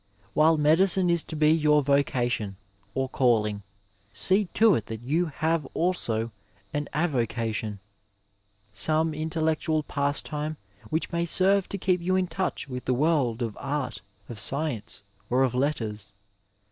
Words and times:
While 0.33 0.57
medicine 0.57 1.11
is 1.11 1.21
to 1.25 1.35
be 1.35 1.51
your 1.51 1.83
vocation, 1.83 2.55
or 2.95 3.07
calling, 3.07 3.61
see 4.13 4.45
to 4.55 4.73
it 4.73 4.87
that 4.87 5.01
you 5.03 5.27
have 5.27 5.67
also 5.75 6.31
an 6.73 6.89
avocaticm— 6.91 7.77
some 8.87 9.13
intellectual 9.13 9.83
pas 9.83 10.23
time 10.23 10.57
which 10.89 11.11
may 11.11 11.25
serve 11.25 11.69
to 11.69 11.77
keep 11.77 12.01
you 12.01 12.15
in 12.15 12.25
touch 12.25 12.67
with 12.67 12.85
the 12.85 12.95
world 12.95 13.43
of 13.43 13.55
art, 13.59 14.01
of 14.27 14.39
science, 14.39 15.03
or 15.29 15.43
of 15.43 15.53
letters. 15.53 16.13